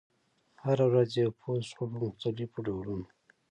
هره 0.63 0.85
ورځ 0.91 1.09
یو 1.21 1.31
پوسټ، 1.41 1.69
خو 1.77 1.83
په 1.89 1.95
مختلفو 2.03 2.59
ډولونو: 2.67 3.05